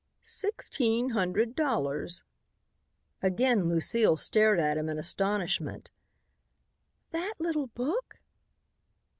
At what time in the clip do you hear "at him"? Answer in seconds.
4.59-4.89